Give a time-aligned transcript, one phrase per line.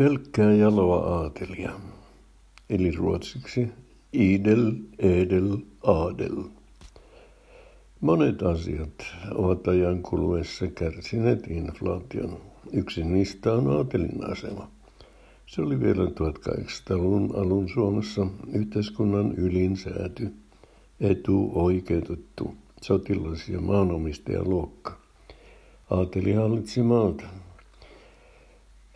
[0.00, 1.72] Pelkkää jaloa aatelia,
[2.70, 3.68] eli ruotsiksi
[4.12, 6.42] idel, edel, adel.
[8.00, 12.38] Monet asiat ovat ajan kuluessa kärsineet inflaation.
[12.72, 14.70] Yksi niistä on aatelin asema.
[15.46, 20.32] Se oli vielä 1800-luvun alun Suomessa yhteiskunnan ylin sääty,
[21.00, 24.96] etuoikeutettu sotilas- ja maanomistajaluokka.
[25.90, 27.24] Aateli hallitsi maata,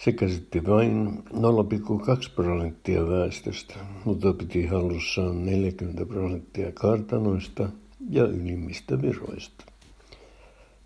[0.05, 3.75] se käsitti vain 0,2 prosenttia väestöstä,
[4.05, 7.69] mutta piti hallussaan 40 prosenttia kartanoista
[8.11, 9.65] ja ylimmistä viroista.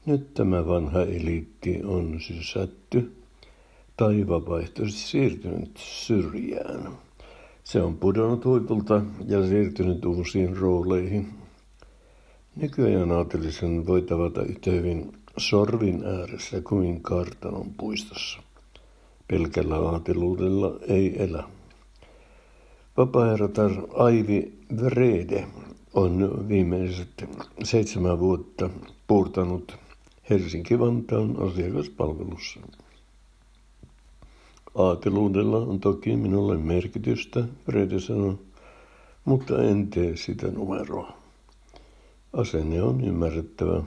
[0.07, 3.13] Nyt tämä vanha eliitti on sysätty
[3.97, 6.89] tai vapaaehtoisesti siirtynyt syrjään.
[7.65, 11.29] Se on pudonnut huipulta ja siirtynyt uusiin rooleihin.
[12.57, 18.48] Nykyajan aatelisen voi tavata yhtä hyvin sorvin ääressä kuin kartanon puistossa.
[19.29, 21.45] Pelkällä aateluudella ei elä.
[22.97, 25.47] Vapaaherratar Aivi Vrede
[25.95, 27.29] on viimeiset
[27.65, 28.71] seitsemän vuotta
[29.07, 29.77] puurtanut
[30.31, 32.61] Helsinki-Vantaan asiakaspalvelussa.
[34.75, 38.39] Aateluudella on toki minulle merkitystä, Vrede sanoi,
[39.25, 41.13] mutta en tee sitä numeroa.
[42.33, 43.83] Asenne on ymmärrettävä.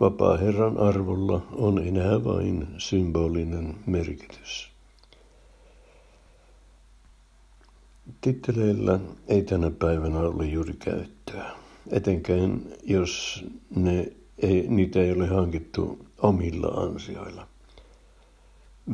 [0.00, 4.70] Vapaa Herran arvolla on enää vain symbolinen merkitys.
[8.20, 11.50] Titteleillä ei tänä päivänä ole juuri käyttöä,
[11.90, 13.44] etenkään jos
[13.76, 17.46] ne ei, niitä ei ole hankittu omilla ansioilla.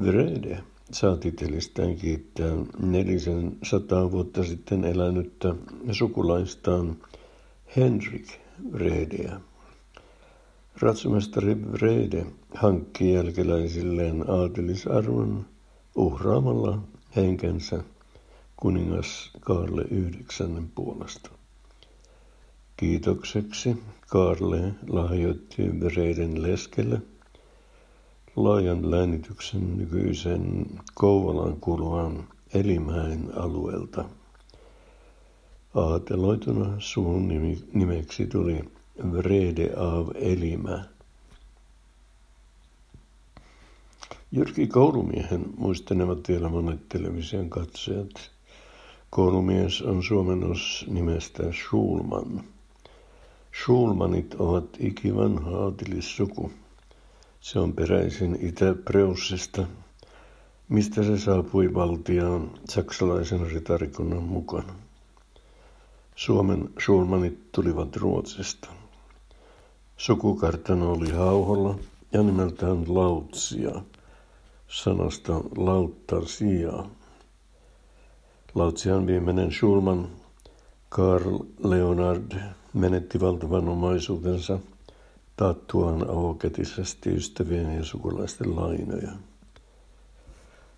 [0.04, 0.62] Vrede
[0.92, 5.54] saa titelistään kiittää nelisen sataa vuotta sitten elänyttä
[5.92, 6.96] sukulaistaan
[7.76, 8.26] Henrik
[8.72, 9.40] Vredeä.
[10.82, 15.46] Ratsumestari Vrede hankki jälkeläisilleen aatelisarvon
[15.94, 16.78] uhraamalla
[17.16, 17.84] henkensä
[18.56, 21.30] kuningas Kaarle yhdeksännen puolesta.
[22.76, 23.76] Kiitokseksi
[24.08, 27.02] Kaarle lahjoitti Vreden leskelle
[28.36, 34.04] laajan läänityksen nykyisen Kouvolan kuuluvan Elimäen alueelta.
[35.74, 37.28] Aateloituna suun
[37.72, 38.64] nimeksi tuli
[38.98, 40.84] Vrede av Elimä.
[44.32, 48.30] Jyrki Koulumiehen muistanevat vielä monet television katsojat.
[49.10, 52.44] Koulumies on suomennos nimestä Schulman.
[53.62, 56.52] Schulmanit ovat ikivanha aatilissuku.
[57.40, 59.66] Se on peräisin Itä-Preussista,
[60.68, 64.74] mistä se saapui valtiaan saksalaisen ritarikunnan mukana.
[66.20, 68.68] Suomen Schulmanit tulivat Ruotsista.
[69.96, 71.78] Sukukartano oli hauholla
[72.12, 73.82] ja nimeltään Lautsia,
[74.68, 76.72] sanasta Lautasia.
[78.54, 80.08] Lautsian viimeinen Schulman,
[80.88, 82.32] Karl Leonard,
[82.72, 84.58] menetti valtavan omaisuutensa
[85.36, 89.12] taattuaan avokätisesti ystävien ja sukulaisten lainoja.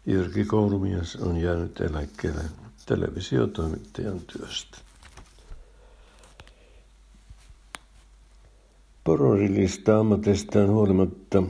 [0.06, 2.44] Jyrki Koulumies on jäänyt eläkkeelle
[2.86, 4.91] televisiotoimittajan työstä.
[9.05, 11.43] Pororilista ammatestaan huolimatta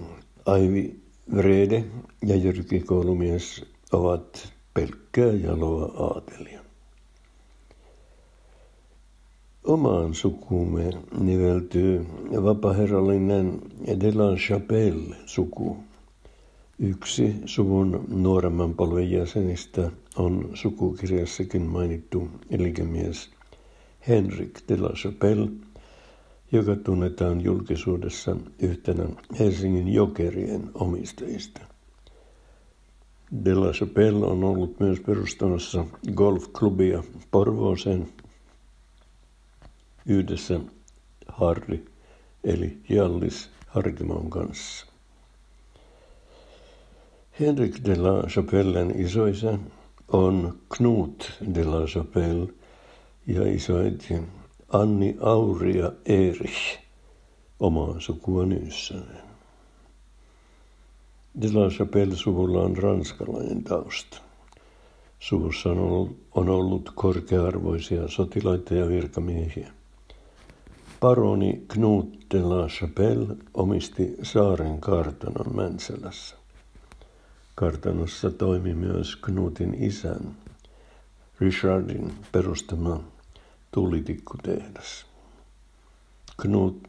[0.47, 1.01] Aivi
[1.37, 1.85] Vrede
[2.27, 6.61] ja Jyrki Koulumies ovat pelkkää jaloa aatelia.
[9.65, 10.91] Omaan sukuumme
[11.21, 12.07] niveltyy
[12.45, 13.61] vapaherrallinen
[14.01, 15.77] de la Chapelle-suku.
[16.79, 23.31] Yksi suvun nuoremman polven jäsenistä on sukukirjassakin mainittu liikemies
[24.09, 25.49] Henrik de la Chapelle–
[26.53, 29.05] joka tunnetaan julkisuudessa yhtenä
[29.39, 31.61] Helsingin jokerien omistajista.
[33.45, 38.09] De La Chapelle on ollut myös perustamassa golfklubia Porvooseen
[40.07, 40.61] yhdessä
[41.29, 41.85] Harri
[42.45, 44.87] eli Jallis Harkimon kanssa.
[47.41, 49.59] Henrik de la Chapellen isoisä
[50.09, 52.53] on Knut de la Chapelle
[53.27, 54.15] ja isoäiti
[54.73, 56.79] Anni Auria Erich
[57.61, 59.23] omaa sukua Nyssänen.
[61.41, 64.19] De la Chapelle-suvulla on ranskalainen tausta.
[65.21, 69.73] Suvussa on ollut, on ollut korkearvoisia sotilaita ja virkamiehiä.
[71.01, 76.37] Paroni Knut de la Chapelle omisti saaren kartanon Mänsälässä.
[77.55, 80.37] Kartanossa toimi myös Knutin isän,
[81.41, 83.12] Richardin perustama
[83.73, 85.07] tulitikkutehdas.
[86.37, 86.89] Knut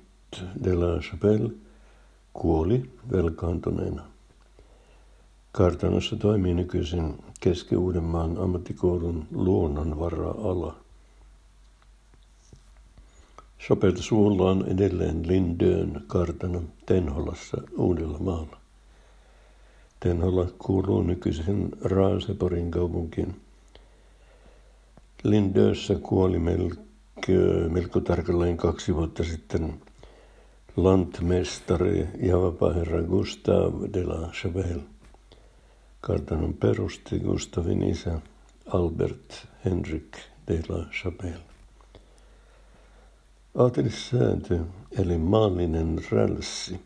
[0.63, 1.51] de la Chapelle
[2.33, 4.03] kuoli velkaantuneena.
[5.51, 10.75] Kartanossa toimii nykyisin Keski-Uudenmaan ammattikoulun luonnonvara-ala.
[13.67, 18.57] Sopelsuulla on edelleen Lindön kartano Tenholassa Uudellamaalla.
[19.99, 23.42] Tenhola kuuluu nykyisen Raaseporin kaupunkiin.
[25.23, 26.75] Lindössä kuoli melko,
[27.69, 29.73] melko tarkalleen kaksi vuotta sitten
[30.75, 34.83] lantmestari ja vapaaherra Gustav de la Chapelle.
[36.01, 38.21] Kartanon perusti Gustavin isä
[38.65, 40.17] Albert Henrik
[40.47, 41.43] de la Chapelle.
[43.55, 44.59] Aatelissääntö,
[44.99, 46.79] eli maallinen rälssi,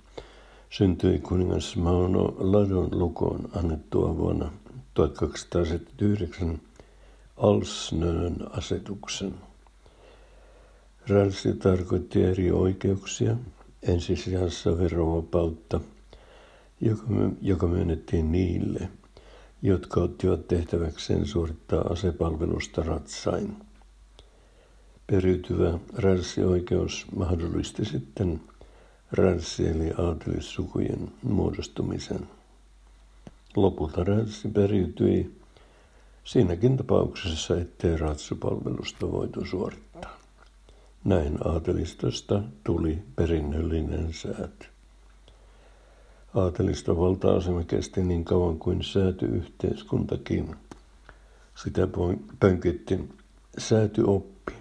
[0.69, 4.51] syntyi kuningas Mauno Ladon lukoon annettua vuonna
[4.93, 6.59] 1279
[7.37, 9.33] Alsnön asetuksen.
[11.07, 13.35] Rälssi tarkoitti eri oikeuksia,
[13.83, 15.79] ensisijassa verovapautta,
[17.41, 18.89] joka myönnettiin niille,
[19.61, 23.55] jotka ottivat tehtäväkseen suorittaa asepalvelusta ratsain.
[25.07, 28.41] Periytyvä rälssioikeus mahdollisti sitten
[29.11, 32.27] rälssi- eli aatelissukujen muodostumisen.
[33.55, 35.37] Lopulta rälssi periytyi
[36.27, 40.17] siinäkin tapauksessa, ettei ratsupalvelusta voitu suorittaa.
[41.03, 44.67] Näin aatelistosta tuli perinnöllinen sääty.
[46.35, 50.55] Aateliston valta-asema kesti niin kauan kuin säätyyhteiskuntakin.
[51.55, 51.87] Sitä
[52.39, 53.09] pönkitti
[53.57, 54.53] säätyoppi,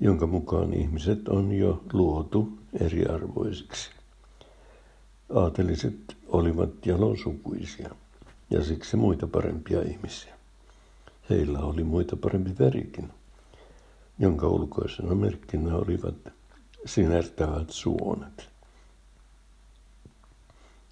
[0.00, 3.90] jonka mukaan ihmiset on jo luotu eriarvoisiksi.
[5.34, 7.90] Aateliset olivat jalosukuisia
[8.50, 10.34] ja siksi muita parempia ihmisiä.
[11.30, 13.10] Heillä oli muita parempi verikin,
[14.18, 16.14] jonka ulkoisena merkkinä olivat
[16.86, 18.48] sinertävät suonet.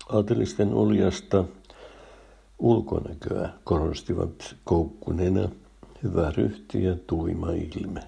[0.09, 1.45] Aatelisten uljasta
[2.59, 5.49] ulkonäköä korostivat koukkunena,
[6.03, 8.01] hyvä ryhti ja tuima ilme.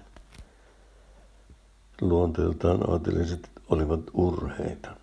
[2.01, 4.95] Luonteeltaan aateliset olivat urheita.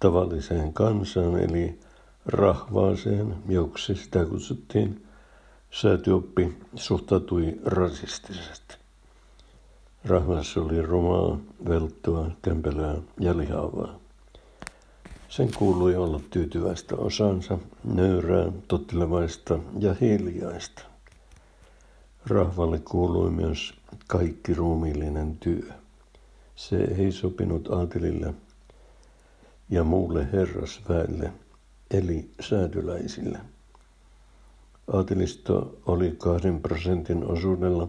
[0.00, 1.80] Tavalliseen kansaan eli
[2.26, 5.05] rahvaaseen, joksi sitä kutsuttiin,
[5.80, 8.76] säätyoppi suhtautui rasistisesti.
[10.04, 11.38] Rahvassa oli rumaa,
[11.68, 13.98] velttoa, kämpelää ja lihavaa.
[15.28, 20.82] Sen kuului olla tyytyväistä osansa, nöyrää, tottelevaista ja hiljaista.
[22.26, 23.74] Rahvalle kuului myös
[24.06, 25.72] kaikki ruumiillinen työ.
[26.54, 28.34] Se ei sopinut aatelille
[29.70, 31.32] ja muulle herrasväelle,
[31.90, 33.55] eli säädyläisille.
[34.92, 37.88] Aatelisto oli kahden prosentin osuudella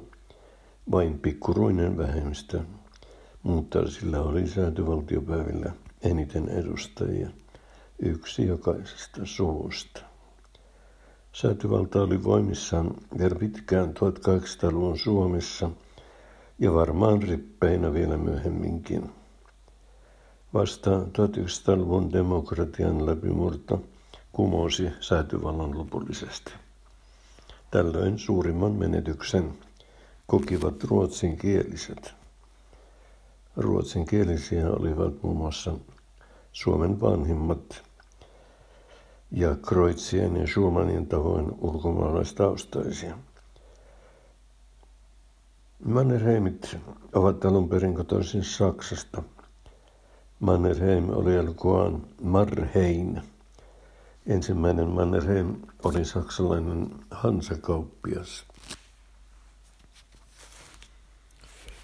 [0.92, 2.62] vain pikkuruinen vähemmistö,
[3.44, 5.72] mutta sillä oli säätyvaltiopäivillä
[6.02, 7.30] eniten edustajia,
[8.00, 10.02] yksi jokaisesta suvusta.
[11.34, 15.70] Säätyvalta oli voimissaan vielä pitkään 1800-luvun Suomessa
[16.60, 19.10] ja varmaan rippeinä vielä myöhemminkin.
[20.54, 23.84] Vasta 1900-luvun demokratian läpimurto
[24.32, 26.52] kumosi säätyvallan lopullisesti.
[27.72, 29.54] Tällöin suurimman menetyksen
[30.28, 32.14] kokivat ruotsinkieliset.
[33.58, 35.74] Ruotsinkielisiä olivat muun muassa
[36.52, 37.84] Suomen vanhimmat
[39.32, 43.18] ja Kreutzien ja Schumannin tavoin ulkomaalaistaustaisia.
[45.86, 46.78] Mannerheimit
[47.14, 49.24] ovat alun perin kotoisin Saksasta.
[50.40, 53.22] Mannerheim oli alkuaan Marhein.
[54.28, 58.44] Ensimmäinen Mannerheim oli saksalainen hansakauppias.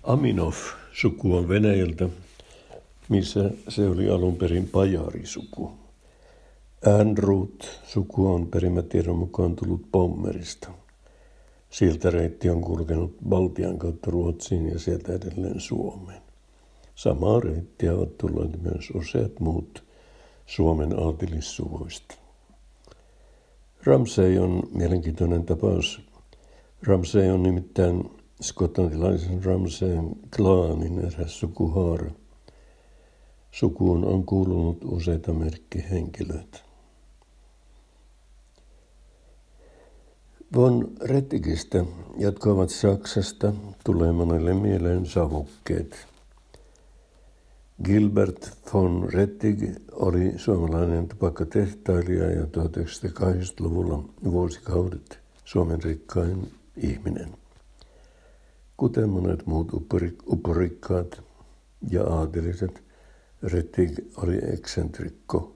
[0.04, 0.54] Aminov
[0.94, 2.10] suku on Venäjältä,
[3.10, 5.72] missä se oli alun perin pajarisuku.
[6.86, 10.70] Äänruut suku on perimätiedon mukaan tullut Pommerista.
[11.70, 16.22] Siltä reitti on kulkenut Baltian kautta Ruotsiin ja sieltä edelleen Suomeen.
[16.96, 19.84] Samaa reittiä ovat tulleet myös useat muut
[20.46, 22.23] Suomen aatelissuvuista.
[23.86, 26.02] Ramsey on mielenkiintoinen tapaus.
[26.84, 28.12] Ramsey on nimittäin
[28.42, 32.12] skotlantilaisen Ramsayn klaanin eräs sukuhaara.
[33.52, 36.60] Sukuun on kuulunut useita merkkihenkilöitä.
[40.56, 41.86] Von Rettigistä,
[42.18, 46.13] jotka ovat Saksasta, tulee monelle mieleen savukkeet.
[47.82, 57.30] Gilbert von Rettig oli suomalainen tupakkatehtailija ja 1980-luvulla vuosikaudet Suomen rikkain ihminen.
[58.78, 59.72] Kuten monet muut
[60.28, 61.22] upporikkaat
[61.90, 62.84] ja aateliset,
[63.44, 65.56] Rettig oli eksentrikko.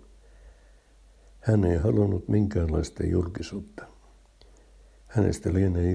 [1.40, 3.86] Hän ei halunnut minkäänlaista julkisuutta.
[5.08, 5.94] Hänestä lienee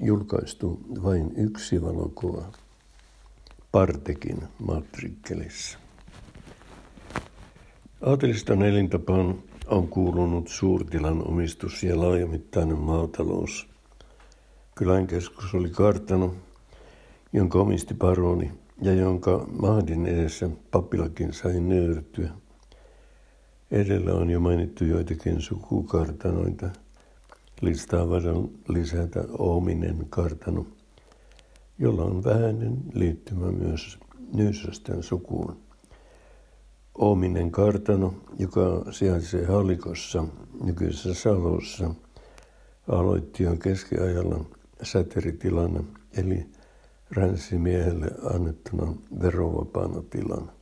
[0.00, 2.52] julkaistu vain yksi valokuva.
[3.72, 5.78] Partekin matrikkelissä.
[8.02, 13.68] Aateliston elintapaan on kuulunut suurtilan omistus ja laajamittainen maatalous.
[14.74, 16.34] Kylän keskus oli kartano,
[17.32, 22.30] jonka omisti paroni ja jonka mahdin edessä papilakin sai nöyrtyä.
[23.70, 26.70] Edellä on jo mainittu joitakin sukukartanoita.
[27.60, 30.66] Listaa voidaan lisätä Oominen kartano,
[31.78, 33.98] jolla on vähäinen liittymä myös
[34.34, 35.56] Nyysösten sukuun.
[36.98, 40.24] Oominen kartano, joka sijaitsee Halikossa,
[40.64, 41.94] nykyisessä Salossa,
[42.88, 44.44] aloitti jo keskiajalla
[44.82, 45.84] säteritilanne,
[46.16, 46.46] eli
[47.10, 50.52] ränsimiehelle annettuna verovapaana tilana.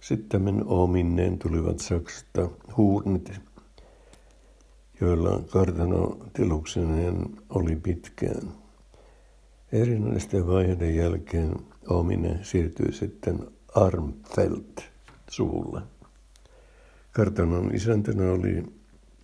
[0.00, 3.32] Sitten ominneen tulivat Saksasta huurnit,
[5.00, 8.42] joilla kartano tilukseneen oli pitkään.
[9.72, 11.56] Erinäisten vaiheiden jälkeen
[11.88, 13.38] Ominen siirtyi sitten
[13.74, 14.82] Armfeld
[15.30, 15.82] suvulle.
[17.12, 18.64] Kartanon isäntänä oli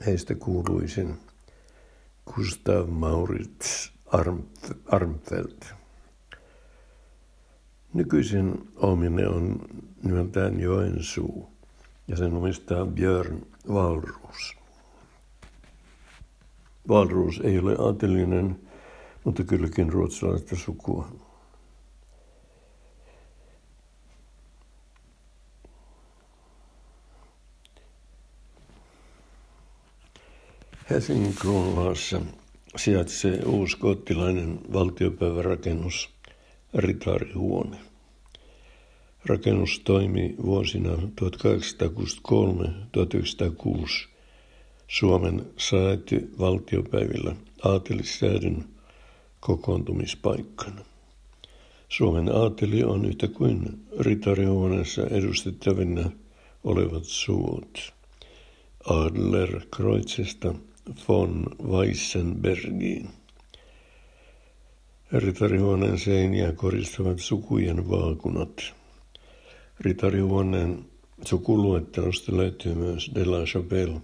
[0.06, 1.14] heistä kuuluisin
[2.34, 3.92] Gustav Maurits
[4.86, 5.62] Armfeld.
[7.94, 9.60] Nykyisin Omine on
[10.02, 11.48] nimeltään Joensuu
[12.08, 14.56] ja sen omistaa Björn Valrus.
[16.88, 18.60] Valrus ei ole aatelinen,
[19.24, 21.08] mutta kylläkin ruotsalaista sukua.
[30.90, 32.20] Helsingin Kruunlaassa
[32.76, 36.10] sijaitsee uusi kottilainen valtiopäivärakennus
[36.74, 37.76] Ritarihuone.
[39.26, 40.98] Rakennus toimi vuosina 1863-1906
[44.88, 48.73] Suomen sääty valtiopäivillä aatelissäädyn
[49.46, 50.80] kokoontumispaikkana.
[51.88, 56.10] Suomen aateli on yhtä kuin ritarihuoneessa edustettavina
[56.64, 57.92] olevat suot.
[58.84, 60.54] Adler Kreutzesta
[61.08, 63.08] von Weissenbergiin.
[65.12, 68.74] Ritarihuoneen seiniä koristavat sukujen vaakunat.
[69.80, 70.84] Ritarihuoneen
[71.24, 74.00] sukuluettelosta löytyy myös de la Chapelle.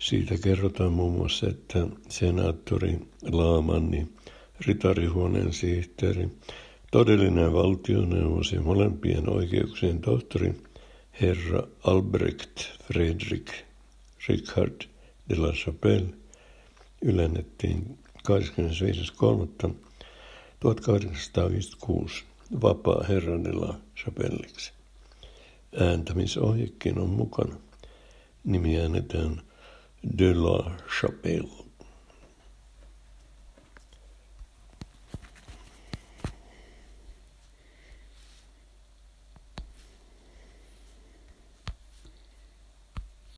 [0.00, 4.08] Siitä kerrotaan muun muassa, että senaattori Laamanni,
[4.66, 6.28] ritarihuoneen sihteeri,
[6.90, 10.54] todellinen valtioneuvos ja molempien oikeuksien tohtori,
[11.20, 13.64] herra Albrecht Friedrich
[14.28, 14.80] Richard
[15.28, 16.14] de la Chapelle
[17.02, 18.24] ylennettiin 25.3.1856
[22.62, 24.72] vapaa herran de la Chapelliksi.
[25.80, 27.56] Ääntämisohjekin on mukana.
[28.44, 29.42] Nimi äänetään
[30.02, 31.69] de la Chapelle.